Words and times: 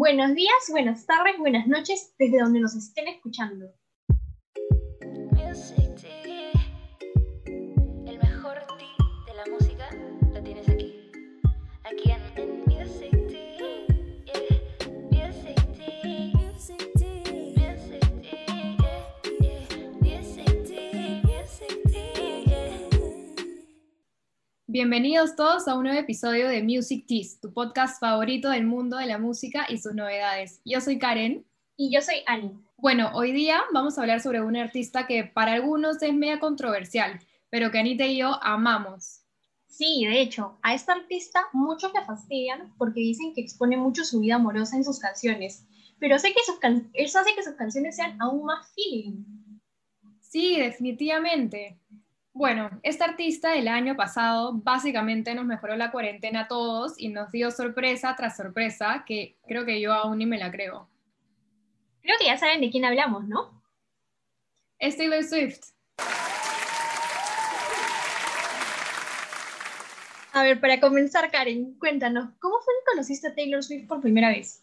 Buenos 0.00 0.32
días, 0.36 0.54
buenas 0.70 1.04
tardes, 1.06 1.36
buenas 1.40 1.66
noches, 1.66 2.14
desde 2.20 2.38
donde 2.38 2.60
nos 2.60 2.72
estén 2.76 3.08
escuchando. 3.08 3.66
El 8.06 8.18
mejor 8.18 8.58
tea 8.78 8.94
de 9.26 9.34
la 9.34 9.44
música 9.50 9.90
lo 10.32 10.40
tienes 10.44 10.68
aquí. 10.68 11.10
Aquí 11.82 12.12
en, 12.12 12.17
Bienvenidos 24.78 25.34
todos 25.34 25.66
a 25.66 25.74
un 25.74 25.82
nuevo 25.82 25.98
episodio 25.98 26.48
de 26.48 26.62
Music 26.62 27.04
Teas, 27.08 27.40
tu 27.40 27.52
podcast 27.52 27.98
favorito 27.98 28.48
del 28.50 28.64
mundo 28.64 28.96
de 28.96 29.06
la 29.06 29.18
música 29.18 29.66
y 29.68 29.78
sus 29.78 29.92
novedades. 29.92 30.60
Yo 30.64 30.80
soy 30.80 31.00
Karen. 31.00 31.44
Y 31.76 31.92
yo 31.92 32.00
soy 32.00 32.22
Annie. 32.28 32.52
Bueno, 32.76 33.10
hoy 33.12 33.32
día 33.32 33.60
vamos 33.74 33.98
a 33.98 34.02
hablar 34.02 34.20
sobre 34.20 34.40
un 34.40 34.56
artista 34.56 35.08
que 35.08 35.24
para 35.24 35.54
algunos 35.54 36.00
es 36.00 36.14
media 36.14 36.38
controversial, 36.38 37.18
pero 37.50 37.72
que 37.72 37.80
Anita 37.80 38.06
y 38.06 38.18
yo 38.18 38.38
amamos. 38.40 39.22
Sí, 39.66 40.06
de 40.06 40.20
hecho, 40.20 40.56
a 40.62 40.74
esta 40.74 40.92
artista 40.92 41.40
muchos 41.52 41.92
la 41.92 42.04
fastidian 42.04 42.72
porque 42.78 43.00
dicen 43.00 43.34
que 43.34 43.40
expone 43.40 43.76
mucho 43.76 44.04
su 44.04 44.20
vida 44.20 44.36
amorosa 44.36 44.76
en 44.76 44.84
sus 44.84 45.00
canciones, 45.00 45.66
pero 45.98 46.20
sé 46.20 46.28
que 46.28 46.44
sus 46.46 46.60
can- 46.60 46.88
eso 46.94 47.18
hace 47.18 47.34
que 47.34 47.42
sus 47.42 47.54
canciones 47.54 47.96
sean 47.96 48.16
aún 48.22 48.44
más 48.44 48.72
feeling. 48.76 49.24
Sí, 50.20 50.56
definitivamente. 50.56 51.80
Bueno, 52.38 52.70
esta 52.84 53.04
artista 53.04 53.50
del 53.50 53.66
año 53.66 53.96
pasado 53.96 54.52
básicamente 54.52 55.34
nos 55.34 55.44
mejoró 55.44 55.74
la 55.74 55.90
cuarentena 55.90 56.42
a 56.42 56.46
todos 56.46 56.94
y 56.96 57.08
nos 57.08 57.32
dio 57.32 57.50
sorpresa 57.50 58.14
tras 58.14 58.36
sorpresa 58.36 59.02
que 59.04 59.36
creo 59.48 59.64
que 59.64 59.80
yo 59.80 59.92
aún 59.92 60.18
ni 60.18 60.26
me 60.26 60.38
la 60.38 60.52
creo. 60.52 60.88
Creo 62.00 62.14
que 62.16 62.26
ya 62.26 62.38
saben 62.38 62.60
de 62.60 62.70
quién 62.70 62.84
hablamos, 62.84 63.26
¿no? 63.26 63.60
Es 64.78 64.96
Taylor 64.96 65.24
Swift. 65.24 65.72
A 70.32 70.44
ver, 70.44 70.60
para 70.60 70.78
comenzar, 70.78 71.32
Karen, 71.32 71.74
cuéntanos, 71.80 72.28
¿cómo 72.38 72.60
fue 72.60 72.72
que 72.72 72.90
conociste 72.92 73.26
a 73.26 73.34
Taylor 73.34 73.64
Swift 73.64 73.88
por 73.88 74.00
primera 74.00 74.28
vez? 74.28 74.62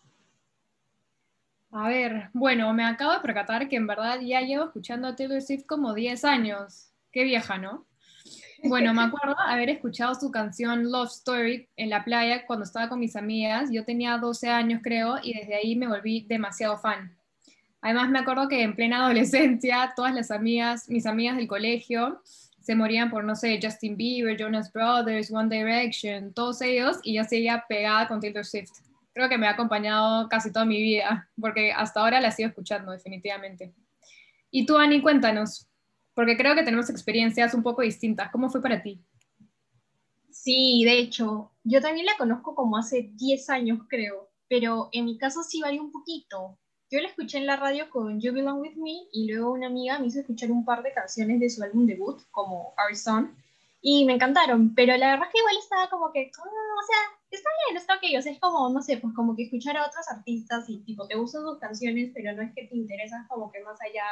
A 1.71 1.89
ver, 1.89 2.29
bueno, 2.31 2.73
me 2.73 2.85
acabo 2.85 3.11
de 3.11 3.19
percatar 3.19 3.67
que 3.67 3.75
en 3.75 3.85
verdad 3.85 4.21
ya 4.21 4.39
llevo 4.39 4.63
escuchando 4.63 5.09
a 5.09 5.15
Taylor 5.17 5.41
Swift 5.41 5.65
como 5.65 5.93
10 5.93 6.23
años. 6.23 6.94
Qué 7.15 7.23
vieja, 7.23 7.57
¿no? 7.57 7.87
Bueno, 8.63 8.93
me 8.93 9.03
acuerdo 9.03 9.39
haber 9.39 9.69
escuchado 9.69 10.15
su 10.15 10.31
canción 10.31 10.91
Love 10.91 11.11
Story 11.11 11.69
en 11.77 11.89
la 11.89 12.03
playa 12.03 12.45
cuando 12.45 12.65
estaba 12.65 12.89
con 12.89 12.99
mis 12.99 13.15
amigas. 13.15 13.69
Yo 13.71 13.85
tenía 13.85 14.17
12 14.17 14.49
años, 14.49 14.81
creo, 14.83 15.17
y 15.23 15.33
desde 15.33 15.55
ahí 15.55 15.75
me 15.75 15.87
volví 15.87 16.25
demasiado 16.27 16.77
fan. 16.77 17.15
Además, 17.79 18.09
me 18.09 18.19
acuerdo 18.19 18.49
que 18.49 18.63
en 18.63 18.75
plena 18.75 18.97
adolescencia, 19.05 19.93
todas 19.95 20.13
las 20.13 20.29
amigas, 20.29 20.89
mis 20.89 21.05
amigas 21.05 21.37
del 21.37 21.47
colegio, 21.47 22.21
se 22.59 22.75
morían 22.75 23.09
por, 23.09 23.23
no 23.23 23.35
sé, 23.35 23.59
Justin 23.61 23.95
Bieber, 23.95 24.35
Jonas 24.37 24.73
Brothers, 24.73 25.31
One 25.31 25.55
Direction, 25.55 26.33
todos 26.33 26.61
ellos, 26.61 26.97
y 27.03 27.13
yo 27.13 27.23
seguía 27.23 27.63
pegada 27.69 28.09
con 28.09 28.19
Taylor 28.19 28.43
Swift. 28.43 28.71
Creo 29.13 29.29
que 29.29 29.37
me 29.37 29.47
ha 29.47 29.51
acompañado 29.51 30.27
casi 30.27 30.51
toda 30.51 30.65
mi 30.65 30.81
vida, 30.81 31.29
porque 31.39 31.71
hasta 31.71 32.01
ahora 32.01 32.19
la 32.19 32.31
sigo 32.31 32.49
escuchando, 32.49 32.91
definitivamente. 32.91 33.71
Y 34.51 34.65
tú, 34.65 34.77
Ani, 34.77 35.01
cuéntanos, 35.01 35.69
porque 36.15 36.37
creo 36.37 36.55
que 36.55 36.63
tenemos 36.63 36.89
experiencias 36.89 37.53
un 37.53 37.61
poco 37.61 37.83
distintas. 37.83 38.31
¿Cómo 38.31 38.49
fue 38.49 38.61
para 38.61 38.81
ti? 38.81 39.03
Sí, 40.31 40.83
de 40.85 40.99
hecho, 40.99 41.51
yo 41.63 41.81
también 41.81 42.05
la 42.05 42.17
conozco 42.17 42.55
como 42.55 42.77
hace 42.77 43.09
10 43.13 43.49
años, 43.49 43.79
creo, 43.87 44.29
pero 44.47 44.89
en 44.91 45.05
mi 45.05 45.17
caso 45.17 45.43
sí 45.43 45.61
varía 45.61 45.81
un 45.81 45.91
poquito. 45.91 46.57
Yo 46.91 47.01
la 47.01 47.07
escuché 47.07 47.39
en 47.39 47.47
la 47.47 47.55
radio 47.55 47.89
con 47.89 48.21
You 48.21 48.31
Belong 48.31 48.61
With 48.61 48.75
Me 48.77 49.07
y 49.11 49.31
luego 49.31 49.53
una 49.53 49.67
amiga 49.67 49.97
me 49.97 50.07
hizo 50.07 50.19
escuchar 50.19 50.51
un 50.51 50.63
par 50.63 50.83
de 50.83 50.93
canciones 50.93 51.39
de 51.39 51.49
su 51.49 51.63
álbum 51.63 51.85
debut, 51.87 52.21
como 52.31 52.73
Our 52.77 52.95
Son, 52.95 53.35
y 53.81 54.05
me 54.05 54.13
encantaron, 54.13 54.73
pero 54.75 54.95
la 54.97 55.11
verdad 55.11 55.27
es 55.27 55.33
que 55.33 55.39
igual 55.39 55.55
estaba 55.57 55.89
como 55.89 56.11
que, 56.11 56.31
"Ah, 56.37 56.41
o 56.41 56.85
sea, 56.85 56.97
está 57.31 57.49
bien, 57.67 57.77
está 57.77 57.95
ok, 57.95 58.03
o 58.17 58.21
sea, 58.21 58.31
es 58.31 58.39
como, 58.39 58.69
no 58.69 58.81
sé, 58.81 58.97
pues 58.97 59.13
como 59.15 59.35
que 59.35 59.43
escuchar 59.43 59.77
a 59.77 59.85
otros 59.87 60.07
artistas 60.09 60.69
y 60.69 60.79
tipo, 60.83 61.07
te 61.07 61.15
gustan 61.15 61.41
sus 61.43 61.59
canciones, 61.59 62.11
pero 62.13 62.33
no 62.33 62.41
es 62.43 62.53
que 62.55 62.65
te 62.67 62.75
interesas 62.75 63.27
como 63.27 63.51
que 63.51 63.61
más 63.63 63.79
allá, 63.81 64.03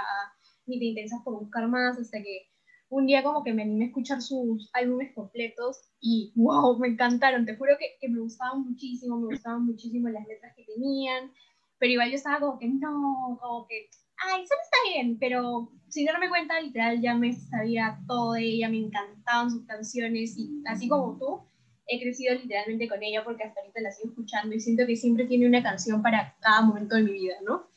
ni 0.66 0.80
te 0.80 0.86
interesas 0.86 1.22
por 1.24 1.40
buscar 1.40 1.68
más, 1.68 1.98
hasta 1.98 2.22
que 2.22 2.48
un 2.90 3.08
día 3.08 3.24
como 3.24 3.44
que 3.44 3.54
me 3.54 3.64
animé 3.64 3.86
a 3.86 3.88
escuchar 3.88 4.22
sus 4.22 4.70
álbumes 4.74 5.14
completos 5.16 5.82
y 6.00 6.32
wow, 6.36 6.78
me 6.78 6.90
encantaron, 6.90 7.46
te 7.46 7.56
juro 7.56 7.76
que, 7.80 7.98
que 8.00 8.10
me 8.10 8.20
gustaban 8.20 8.64
muchísimo, 8.64 9.20
me 9.20 9.28
gustaban 9.28 9.66
muchísimo 9.66 10.10
las 10.10 10.28
letras 10.28 10.54
que 10.56 10.64
tenían, 10.64 11.32
pero 11.80 11.94
igual 11.94 12.10
yo 12.10 12.16
estaba 12.16 12.40
como 12.40 12.60
que 12.60 12.68
no, 12.68 13.38
como 13.42 13.68
que, 13.68 13.90
ay, 14.18 14.46
solo 14.46 14.62
está 14.62 14.78
bien, 14.94 15.18
pero 15.20 15.72
sin 15.90 16.06
darme 16.06 16.30
cuenta, 16.30 16.62
literal, 16.62 17.02
ya 17.02 17.16
me 17.16 17.34
sabía 17.34 18.00
todo 18.08 18.34
de 18.34 18.44
ella, 18.44 18.70
me 18.70 18.78
encantaban 18.78 19.50
sus 19.50 19.66
canciones 19.66 20.38
y 20.38 20.62
así 20.68 20.88
como 20.88 21.18
tú, 21.18 21.42
he 21.88 22.00
crecido 22.00 22.36
literalmente 22.36 22.88
con 22.88 23.04
ella 23.04 23.24
porque 23.24 23.44
hasta 23.44 23.60
ahorita 23.60 23.82
la 23.82 23.92
sigo 23.92 24.10
escuchando 24.10 24.56
y 24.56 24.60
siento 24.60 24.86
que 24.86 24.96
siempre 24.96 25.26
tiene 25.26 25.48
una 25.48 25.62
canción 25.62 26.02
para 26.02 26.36
cada 26.40 26.62
momento 26.62 26.96
de 26.96 27.04
mi 27.04 27.12
vida, 27.14 27.36
¿no? 27.46 27.68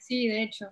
Sí, 0.00 0.28
de 0.28 0.42
hecho. 0.42 0.70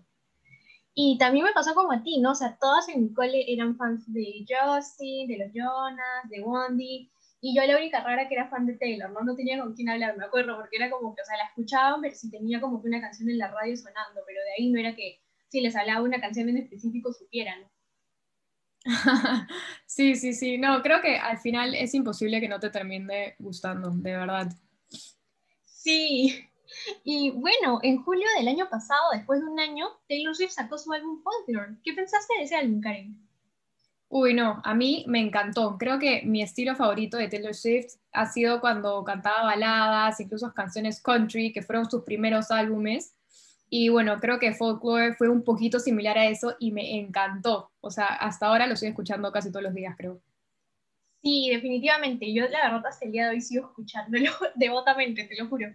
Y 0.95 1.19
también 1.19 1.45
me 1.45 1.53
pasó 1.53 1.75
como 1.75 1.93
a 1.93 2.03
ti, 2.03 2.21
¿no? 2.21 2.33
O 2.33 2.35
sea, 2.35 2.57
todas 2.61 2.89
en 2.89 3.03
mi 3.03 3.13
cole 3.13 3.53
eran 3.53 3.77
fans 3.77 4.05
de 4.13 4.47
Justin, 4.49 5.27
de 5.27 5.39
los 5.39 5.53
Jonas, 5.53 6.29
de 6.31 6.41
Wandy, 6.41 7.11
y 7.47 7.55
yo 7.55 7.63
la 7.67 7.77
única 7.77 8.03
rara 8.03 8.27
que 8.27 8.35
era 8.35 8.49
fan 8.49 8.65
de 8.65 8.79
Taylor, 8.79 9.11
¿no? 9.11 9.21
No 9.21 9.37
tenía 9.37 9.61
con 9.61 9.75
quién 9.75 9.91
hablar, 9.91 10.17
me 10.17 10.25
acuerdo, 10.25 10.57
porque 10.57 10.77
era 10.77 10.89
como 10.89 11.15
que, 11.15 11.21
o 11.21 11.25
sea, 11.27 11.37
la 11.37 11.45
escuchaban, 11.45 12.01
pero 12.01 12.15
si 12.15 12.31
tenía 12.31 12.59
como 12.59 12.81
que 12.81 12.89
una 12.89 13.03
canción 13.03 13.29
en 13.29 13.37
la 13.37 13.51
radio 13.51 13.77
sonando, 13.77 14.23
pero 14.27 14.41
de 14.41 14.53
ahí 14.57 14.71
no 14.71 14.81
era 14.81 14.95
que 14.95 15.21
si 15.49 15.61
les 15.61 15.77
hablaba 15.77 16.01
una 16.01 16.23
canción 16.23 16.49
en 16.49 16.57
específico 16.57 17.13
supieran. 17.13 17.69
sí, 19.87 20.17
sí, 20.17 20.33
sí. 20.33 20.57
No, 20.57 20.81
creo 20.81 21.03
que 21.03 21.19
al 21.19 21.37
final 21.37 21.75
es 21.75 21.93
imposible 21.93 22.41
que 22.41 22.49
no 22.49 22.61
te 22.61 22.71
termine 22.71 23.35
gustando, 23.39 23.91
de 23.91 24.17
verdad. 24.17 24.49
Sí. 25.65 26.49
Y 27.05 27.31
bueno, 27.31 27.79
en 27.83 28.03
julio 28.03 28.27
del 28.39 28.49
año 28.49 28.69
pasado, 28.69 29.03
después 29.13 29.41
de 29.41 29.47
un 29.47 29.61
año, 29.61 29.87
Taylor 30.09 30.35
Swift 30.35 30.53
sacó 30.53 30.79
su 30.79 30.93
álbum 30.93 31.23
Folklore. 31.23 31.77
¿Qué 31.83 31.93
pensaste 31.93 32.35
de 32.39 32.45
ese 32.45 32.57
álbum, 32.57 32.81
Karen? 32.81 33.25
Uy, 34.09 34.33
no, 34.33 34.61
a 34.65 34.75
mí 34.75 35.05
me 35.09 35.21
encantó. 35.21 35.77
Creo 35.79 35.99
que 35.99 36.23
mi 36.25 36.43
estilo 36.43 36.77
favorito 36.77 37.17
de 37.17 37.29
Taylor 37.29 37.55
Swift 37.55 37.97
ha 38.13 38.27
sido 38.27 38.61
cuando 38.61 39.03
cantaba 39.03 39.43
baladas, 39.43 40.21
incluso 40.21 40.53
canciones 40.55 41.03
country, 41.03 41.53
que 41.53 41.63
fueron 41.63 41.91
sus 41.91 42.05
primeros 42.05 42.51
álbumes. 42.51 43.17
Y 43.69 43.89
bueno, 43.89 44.21
creo 44.21 44.39
que 44.39 44.55
Folklore 44.55 45.15
fue 45.15 45.29
un 45.29 45.43
poquito 45.43 45.81
similar 45.81 46.17
a 46.17 46.27
eso 46.27 46.55
y 46.61 46.71
me 46.71 46.97
encantó. 46.97 47.73
O 47.81 47.91
sea, 47.91 48.07
hasta 48.07 48.47
ahora 48.47 48.69
lo 48.69 48.75
estoy 48.75 48.91
escuchando 48.91 49.33
casi 49.33 49.51
todos 49.51 49.65
los 49.65 49.75
días, 49.75 49.97
creo. 49.97 50.21
Sí, 51.25 51.49
definitivamente. 51.51 52.33
Yo 52.33 52.47
la 52.49 52.71
verdad 52.71 52.87
hasta 52.87 53.07
el 53.07 53.13
día 53.13 53.25
de 53.25 53.31
hoy 53.31 53.41
sigo 53.41 53.67
escuchándolo 53.67 54.31
devotamente, 54.55 55.25
te 55.25 55.37
lo 55.43 55.49
juro. 55.49 55.67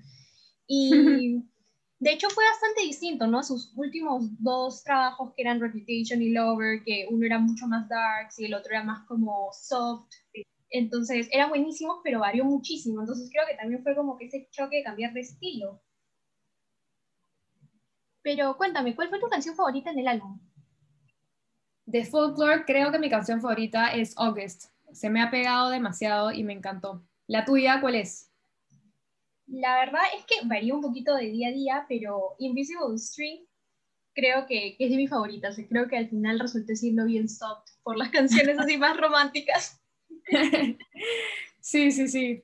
Y 0.72 1.44
de 2.00 2.12
hecho 2.12 2.30
fue 2.30 2.46
bastante 2.46 2.84
distinto, 2.84 3.25
¿no? 3.25 3.41
Sus 3.41 3.74
últimos 3.75 4.24
dos 4.41 4.84
trabajos 4.84 5.34
que 5.35 5.41
eran 5.41 5.59
Reputation 5.59 6.22
y 6.22 6.30
Lover, 6.30 6.84
que 6.84 7.07
uno 7.09 7.25
era 7.25 7.40
mucho 7.40 7.66
más 7.68 7.90
dark 7.90 8.30
y 8.38 8.46
el 8.46 8.53
otro 8.53 8.72
era 8.72 8.84
más 8.84 9.06
como 9.08 9.50
soft. 9.52 10.13
Entonces 10.69 11.28
eran 11.31 11.50
buenísimos, 11.50 11.97
pero 12.03 12.19
varió 12.19 12.46
muchísimo. 12.46 13.02
Entonces 13.02 13.29
creo 13.31 13.46
que 13.50 13.58
también 13.58 13.81
fue 13.81 13.96
como 13.96 14.16
que 14.16 14.25
ese 14.25 14.47
choque 14.52 14.78
de 14.78 14.84
cambiar 14.84 15.12
de 15.12 15.22
estilo. 15.22 15.81
Pero 18.22 18.56
cuéntame, 18.56 18.96
¿cuál 18.96 19.09
fue 19.09 19.19
tu 19.19 19.28
canción 19.28 19.56
favorita 19.56 19.90
en 19.90 20.00
el 20.00 20.08
álbum? 20.08 20.40
De 21.85 22.06
Folklore, 22.06 22.66
creo 22.66 22.91
que 22.91 23.00
mi 23.00 23.09
canción 23.09 23.41
favorita 23.41 23.88
es 23.88 24.16
August. 24.18 24.66
Se 24.94 25.09
me 25.09 25.22
ha 25.22 25.31
pegado 25.31 25.69
demasiado 25.69 26.31
y 26.31 26.44
me 26.44 26.53
encantó. 26.53 27.03
¿La 27.25 27.44
tuya 27.46 27.81
cuál 27.81 27.96
es? 27.96 28.28
La 29.51 29.79
verdad 29.79 30.01
es 30.15 30.25
que 30.25 30.47
varía 30.47 30.75
un 30.75 30.81
poquito 30.81 31.15
de 31.15 31.25
día 31.25 31.49
a 31.49 31.51
día, 31.51 31.85
pero 31.87 32.35
Invisible 32.40 32.97
String 32.97 33.46
creo 34.13 34.46
que, 34.47 34.75
es 34.78 34.90
de 34.90 34.96
mis 34.96 35.09
favoritas. 35.09 35.57
Creo 35.69 35.87
que 35.87 35.97
al 35.97 36.09
final 36.09 36.40
resulté 36.40 36.75
siendo 36.75 37.05
bien 37.05 37.28
soft 37.28 37.69
por 37.84 37.97
las 37.97 38.09
canciones 38.11 38.59
así 38.59 38.78
más 38.78 38.97
románticas. 38.97 39.81
sí, 41.61 41.91
sí, 41.91 42.07
sí. 42.07 42.43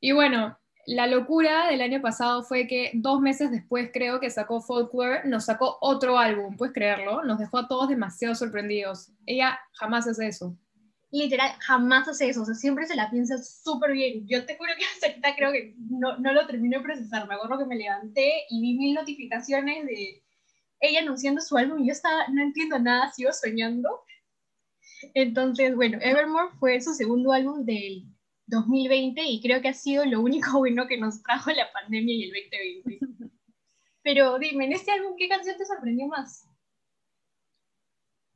Y 0.00 0.12
bueno, 0.12 0.58
la 0.86 1.06
locura 1.06 1.68
del 1.68 1.82
año 1.82 2.00
pasado 2.00 2.42
fue 2.42 2.66
que 2.66 2.90
dos 2.94 3.20
meses 3.20 3.50
después 3.50 3.90
creo 3.92 4.18
que 4.18 4.30
sacó 4.30 4.62
Folklore, 4.62 5.28
nos 5.28 5.44
sacó 5.44 5.76
otro 5.80 6.18
álbum, 6.18 6.56
¿puedes 6.56 6.74
creerlo? 6.74 7.22
Nos 7.22 7.38
dejó 7.38 7.58
a 7.58 7.68
todos 7.68 7.88
demasiado 7.88 8.34
sorprendidos. 8.34 9.12
Ella 9.26 9.60
jamás 9.72 10.08
hace 10.08 10.26
eso. 10.26 10.56
Literal, 11.12 11.50
jamás 11.58 12.06
hace 12.06 12.28
eso, 12.28 12.42
o 12.42 12.44
sea, 12.44 12.54
siempre 12.54 12.86
se 12.86 12.94
la 12.94 13.10
piensa 13.10 13.36
súper 13.38 13.92
bien. 13.92 14.26
Yo 14.28 14.46
te 14.46 14.56
juro 14.56 14.72
que 14.78 14.84
hasta 14.94 15.08
ahorita 15.08 15.34
creo 15.36 15.52
que 15.52 15.74
no, 15.78 16.18
no 16.18 16.32
lo 16.32 16.46
terminé 16.46 16.78
de 16.78 16.82
procesar. 16.84 17.26
Me 17.26 17.34
acuerdo 17.34 17.58
que 17.58 17.66
me 17.66 17.76
levanté 17.76 18.44
y 18.48 18.60
vi 18.60 18.78
mil 18.78 18.94
notificaciones 18.94 19.86
de 19.86 20.22
ella 20.80 21.00
anunciando 21.00 21.40
su 21.40 21.56
álbum 21.56 21.80
y 21.80 21.88
yo 21.88 21.92
estaba, 21.92 22.28
no 22.28 22.42
entiendo 22.42 22.78
nada, 22.78 23.12
sigo 23.12 23.32
soñando. 23.32 23.88
Entonces, 25.14 25.74
bueno, 25.74 25.98
Evermore 26.00 26.54
fue 26.58 26.80
su 26.80 26.94
segundo 26.94 27.32
álbum 27.32 27.64
del 27.64 28.04
2020 28.46 29.22
y 29.22 29.40
creo 29.40 29.60
que 29.60 29.68
ha 29.68 29.74
sido 29.74 30.04
lo 30.04 30.20
único 30.20 30.58
bueno 30.58 30.86
que 30.86 30.98
nos 30.98 31.22
trajo 31.22 31.50
la 31.50 31.72
pandemia 31.72 32.14
y 32.14 32.24
el 32.24 32.32
2020. 32.84 32.98
Pero 34.02 34.38
dime, 34.38 34.66
en 34.66 34.72
este 34.72 34.92
álbum, 34.92 35.14
¿qué 35.16 35.28
canción 35.28 35.56
te 35.56 35.66
sorprendió 35.66 36.06
más? 36.06 36.49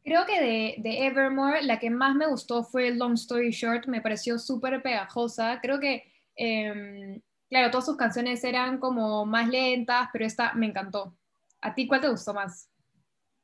Creo 0.05 0.27
que 0.27 0.39
de, 0.39 0.75
de, 0.79 1.07
Evermore 1.07 1.63
la 1.63 1.79
que 1.79 1.89
más 1.89 2.15
me 2.15 2.27
gustó 2.27 2.63
fue 2.63 2.91
Long 2.91 3.15
Story 3.15 3.51
Short, 3.51 3.87
me 3.87 4.03
pareció 4.03 4.39
súper 4.39 4.83
pegajosa. 4.83 5.61
Creo 5.63 5.81
que, 5.81 6.13
eh, 6.37 7.23
claro, 7.49 7.71
todas 7.71 7.87
sus 7.87 7.97
canciones 7.97 8.45
eran 8.45 8.79
como 8.79 9.25
más 9.25 9.49
lentas, 9.49 10.11
pero 10.13 10.27
esta 10.27 10.53
me 10.53 10.67
encantó. 10.67 11.17
¿A 11.63 11.75
ti 11.75 11.87
cuál 11.87 12.03
te 12.03 12.11
gustó 12.11 12.35
más? 12.35 12.71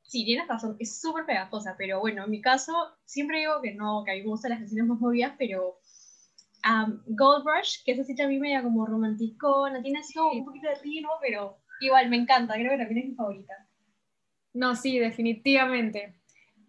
Sí, 0.02 0.24
tienes 0.26 0.48
razón, 0.48 0.76
es 0.78 1.00
súper 1.00 1.24
pegajosa, 1.24 1.76
pero 1.78 2.00
bueno, 2.00 2.24
en 2.24 2.30
mi 2.30 2.42
caso 2.42 2.74
siempre 3.06 3.38
digo 3.38 3.62
que 3.62 3.72
no, 3.72 4.02
que 4.04 4.10
a 4.10 4.14
mí 4.14 4.20
me 4.20 4.28
gustan 4.28 4.50
las 4.50 4.58
canciones 4.58 4.86
más 4.86 5.00
movidas, 5.00 5.34
pero 5.38 5.78
um, 6.68 7.00
Gold 7.06 7.46
Rush, 7.46 7.84
que 7.84 7.92
es 7.92 8.00
así 8.00 8.14
también 8.14 8.40
media 8.40 8.62
como 8.62 8.84
romanticona, 8.84 9.80
tiene 9.80 10.00
así 10.00 10.12
como 10.12 10.32
un 10.32 10.44
poquito 10.44 10.68
de 10.68 10.74
ritmo, 10.74 11.12
pero 11.22 11.56
igual 11.80 12.10
me 12.10 12.16
encanta, 12.16 12.54
creo 12.54 12.72
que 12.72 12.78
también 12.78 12.98
es 12.98 13.08
mi 13.10 13.14
favorita. 13.14 13.54
No, 14.52 14.74
sí, 14.74 14.98
definitivamente. 14.98 16.19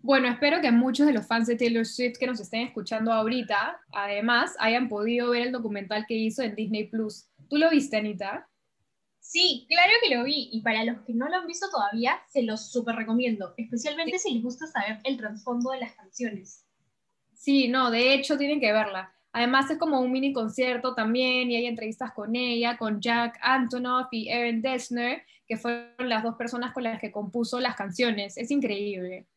Bueno, 0.04 0.28
espero 0.28 0.62
que 0.62 0.72
muchos 0.72 1.06
de 1.06 1.14
los 1.14 1.28
fans 1.28 1.46
de 1.46 1.56
Taylor 1.56 1.86
Swift 1.86 2.18
que 2.18 2.26
nos 2.26 2.40
estén 2.40 2.62
escuchando 2.62 3.14
ahorita, 3.14 3.80
además, 3.94 4.56
hayan 4.60 4.90
podido 4.90 5.30
ver 5.30 5.44
el 5.44 5.52
documental 5.52 6.06
que 6.08 6.16
hizo 6.16 6.42
en 6.42 6.56
Disney 6.56 6.88
Plus. 6.88 7.28
¿Tú 7.50 7.58
lo 7.58 7.70
viste, 7.70 7.98
Anita? 7.98 8.50
Sí, 9.20 9.68
claro 9.70 9.94
que 10.02 10.16
lo 10.16 10.24
vi. 10.24 10.50
Y 10.52 10.62
para 10.62 10.84
los 10.84 11.02
que 11.02 11.14
no 11.14 11.30
lo 11.30 11.36
han 11.36 11.46
visto 11.46 11.70
todavía, 11.70 12.20
se 12.30 12.42
los 12.42 12.72
súper 12.72 12.96
recomiendo. 12.96 13.54
Especialmente 13.58 14.18
si 14.18 14.34
les 14.34 14.44
gusta 14.44 14.66
saber 14.66 15.00
el 15.04 15.18
trasfondo 15.18 15.70
de 15.70 15.80
las 15.82 15.94
canciones. 15.94 16.66
Sí, 17.36 17.68
no, 17.68 17.92
de 17.92 18.16
hecho 18.16 18.38
tienen 18.38 18.60
que 18.60 18.74
verla. 18.74 19.14
Además 19.34 19.70
es 19.70 19.78
como 19.78 20.02
un 20.02 20.12
mini 20.12 20.34
concierto 20.34 20.96
también 20.96 21.52
y 21.52 21.56
hay 21.56 21.68
entrevistas 21.68 22.12
con 22.12 22.36
ella, 22.36 22.78
con 22.78 23.00
Jack 23.00 23.40
Antonoff 23.42 24.08
y 24.12 24.30
Erin 24.30 24.62
Dessner, 24.62 25.24
que 25.48 25.58
fueron 25.58 26.10
las 26.10 26.24
dos 26.24 26.36
personas 26.36 26.74
con 26.74 26.84
las 26.84 27.00
que 27.00 27.12
compuso 27.12 27.60
las 27.60 27.76
canciones. 27.76 28.36
Es 28.36 28.50
increíble. 28.52 29.28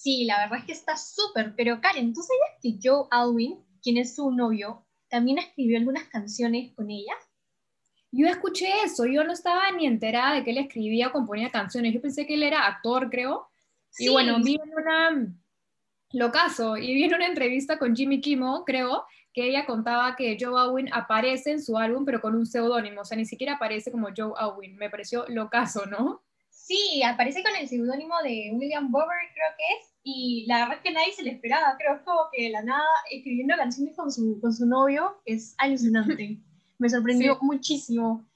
Sí, 0.00 0.24
la 0.26 0.38
verdad 0.38 0.60
es 0.60 0.64
que 0.64 0.72
está 0.72 0.96
súper, 0.96 1.54
pero 1.56 1.80
Karen, 1.80 2.14
¿tú 2.14 2.20
sabías 2.22 2.60
que 2.62 2.78
Joe 2.80 3.08
Alwyn, 3.10 3.58
quien 3.82 3.96
es 3.96 4.14
su 4.14 4.30
novio, 4.30 4.86
también 5.08 5.38
escribió 5.38 5.76
algunas 5.76 6.04
canciones 6.04 6.72
con 6.76 6.88
ella? 6.88 7.14
Yo 8.12 8.28
escuché 8.28 8.68
eso, 8.84 9.06
yo 9.06 9.24
no 9.24 9.32
estaba 9.32 9.72
ni 9.72 9.86
enterada 9.86 10.36
de 10.36 10.44
que 10.44 10.52
él 10.52 10.58
escribía 10.58 11.08
o 11.08 11.12
componía 11.12 11.50
canciones, 11.50 11.92
yo 11.92 12.00
pensé 12.00 12.28
que 12.28 12.34
él 12.34 12.44
era 12.44 12.68
actor, 12.68 13.10
creo. 13.10 13.48
Sí. 13.90 14.04
Y 14.04 14.08
bueno, 14.10 14.38
vi 14.40 14.54
en 14.54 14.72
una, 14.72 15.34
lo 16.12 16.30
caso, 16.30 16.76
y 16.76 16.94
vi 16.94 17.02
en 17.02 17.14
una 17.14 17.26
entrevista 17.26 17.76
con 17.76 17.96
Jimmy 17.96 18.20
Kimmel, 18.20 18.62
creo, 18.64 19.04
que 19.32 19.48
ella 19.48 19.66
contaba 19.66 20.14
que 20.14 20.36
Joe 20.38 20.60
Alwyn 20.60 20.92
aparece 20.92 21.50
en 21.50 21.60
su 21.60 21.76
álbum, 21.76 22.04
pero 22.04 22.20
con 22.20 22.36
un 22.36 22.46
seudónimo, 22.46 23.00
o 23.00 23.04
sea, 23.04 23.18
ni 23.18 23.24
siquiera 23.24 23.54
aparece 23.54 23.90
como 23.90 24.10
Joe 24.16 24.32
Alwyn, 24.36 24.76
me 24.76 24.90
pareció 24.90 25.24
lo 25.26 25.50
caso, 25.50 25.86
¿no? 25.86 26.22
Sí, 26.68 27.02
aparece 27.02 27.42
con 27.42 27.56
el 27.56 27.66
seudónimo 27.66 28.14
de 28.22 28.50
William 28.52 28.92
Bober, 28.92 29.16
creo 29.32 29.46
que 29.56 29.64
es, 29.78 29.96
y 30.02 30.44
la 30.46 30.58
verdad 30.58 30.76
es 30.76 30.82
que 30.82 30.92
nadie 30.92 31.12
se 31.14 31.22
le 31.22 31.30
esperaba, 31.30 31.74
creo, 31.78 32.04
como 32.04 32.28
que 32.30 32.42
de 32.42 32.50
la 32.50 32.62
nada 32.62 32.84
escribiendo 33.10 33.56
canciones 33.56 33.96
con 33.96 34.12
su, 34.12 34.38
con 34.42 34.52
su 34.52 34.66
novio, 34.66 35.18
es 35.24 35.54
alucinante, 35.56 36.42
me 36.78 36.90
sorprendió 36.90 37.36
sí. 37.36 37.40
muchísimo. 37.40 38.28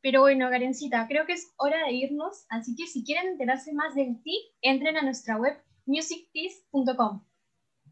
Pero 0.00 0.22
bueno, 0.22 0.50
Garencita, 0.50 1.06
creo 1.06 1.24
que 1.24 1.34
es 1.34 1.52
hora 1.56 1.84
de 1.86 1.92
irnos, 1.92 2.46
así 2.48 2.74
que 2.74 2.88
si 2.88 3.04
quieren 3.04 3.28
enterarse 3.28 3.72
más 3.72 3.94
del 3.94 4.20
ti, 4.24 4.36
entren 4.60 4.96
a 4.96 5.02
nuestra 5.02 5.36
web 5.36 5.56
musictease.com. 5.86 7.24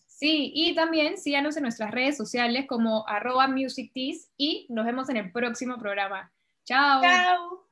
Sí, 0.09 0.51
y 0.53 0.75
también 0.75 1.17
síganos 1.17 1.57
en 1.57 1.63
nuestras 1.63 1.93
redes 1.93 2.17
sociales 2.17 2.67
como 2.69 3.07
arroba 3.07 3.47
musictease 3.47 4.33
y 4.37 4.67
nos 4.69 4.85
vemos 4.85 5.09
en 5.11 5.19
el 5.19 5.31
próximo 5.31 5.79
programa. 5.79 6.33
Chao. 6.65 7.03
Chao. 7.03 7.66